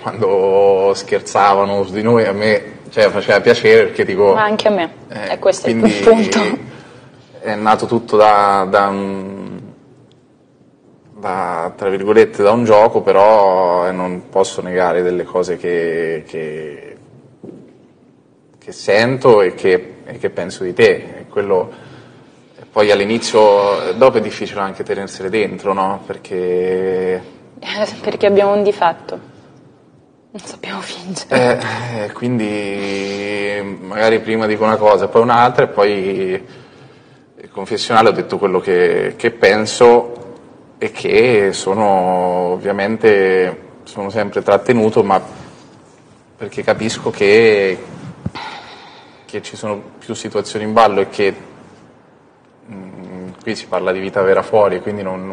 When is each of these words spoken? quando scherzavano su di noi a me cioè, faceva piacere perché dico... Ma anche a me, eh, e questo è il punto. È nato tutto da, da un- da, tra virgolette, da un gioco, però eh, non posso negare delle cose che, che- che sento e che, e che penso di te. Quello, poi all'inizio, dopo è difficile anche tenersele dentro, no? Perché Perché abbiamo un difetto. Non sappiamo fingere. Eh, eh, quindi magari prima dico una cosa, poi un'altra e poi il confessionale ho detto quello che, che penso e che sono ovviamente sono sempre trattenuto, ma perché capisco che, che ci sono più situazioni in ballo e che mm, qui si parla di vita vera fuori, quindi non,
quando 0.00 0.92
scherzavano 0.94 1.84
su 1.84 1.92
di 1.92 2.02
noi 2.02 2.24
a 2.24 2.32
me 2.32 2.76
cioè, 2.90 3.10
faceva 3.10 3.40
piacere 3.40 3.84
perché 3.86 4.04
dico... 4.04 4.32
Ma 4.34 4.44
anche 4.44 4.68
a 4.68 4.70
me, 4.70 4.90
eh, 5.08 5.32
e 5.32 5.38
questo 5.38 5.66
è 5.66 5.70
il 5.70 6.00
punto. 6.02 6.66
È 7.40 7.54
nato 7.54 7.86
tutto 7.86 8.16
da, 8.16 8.66
da 8.68 8.86
un- 8.88 9.60
da, 11.18 11.72
tra 11.76 11.88
virgolette, 11.88 12.42
da 12.42 12.52
un 12.52 12.64
gioco, 12.64 13.00
però 13.02 13.86
eh, 13.88 13.92
non 13.92 14.28
posso 14.30 14.62
negare 14.62 15.02
delle 15.02 15.24
cose 15.24 15.56
che, 15.56 16.24
che- 16.26 16.96
che 18.58 18.72
sento 18.72 19.42
e 19.42 19.54
che, 19.54 19.94
e 20.04 20.18
che 20.18 20.30
penso 20.30 20.62
di 20.64 20.72
te. 20.74 21.26
Quello, 21.28 21.70
poi 22.70 22.90
all'inizio, 22.90 23.92
dopo 23.96 24.18
è 24.18 24.20
difficile 24.20 24.60
anche 24.60 24.82
tenersele 24.84 25.28
dentro, 25.30 25.72
no? 25.72 26.02
Perché 26.06 27.22
Perché 28.02 28.26
abbiamo 28.26 28.52
un 28.54 28.62
difetto. 28.62 29.36
Non 30.30 30.42
sappiamo 30.42 30.80
fingere. 30.82 31.58
Eh, 31.58 32.04
eh, 32.04 32.12
quindi 32.12 33.78
magari 33.80 34.20
prima 34.20 34.44
dico 34.46 34.62
una 34.62 34.76
cosa, 34.76 35.08
poi 35.08 35.22
un'altra 35.22 35.64
e 35.64 35.68
poi 35.68 36.44
il 37.40 37.50
confessionale 37.50 38.10
ho 38.10 38.12
detto 38.12 38.36
quello 38.36 38.60
che, 38.60 39.14
che 39.16 39.30
penso 39.30 40.12
e 40.76 40.90
che 40.90 41.52
sono 41.52 41.86
ovviamente 42.52 43.66
sono 43.84 44.10
sempre 44.10 44.42
trattenuto, 44.42 45.02
ma 45.02 45.18
perché 46.36 46.62
capisco 46.62 47.08
che, 47.10 47.78
che 49.24 49.42
ci 49.42 49.56
sono 49.56 49.82
più 49.98 50.12
situazioni 50.12 50.66
in 50.66 50.74
ballo 50.74 51.00
e 51.00 51.08
che 51.08 51.34
mm, 52.70 53.28
qui 53.40 53.56
si 53.56 53.66
parla 53.66 53.92
di 53.92 53.98
vita 53.98 54.20
vera 54.20 54.42
fuori, 54.42 54.82
quindi 54.82 55.02
non, 55.02 55.24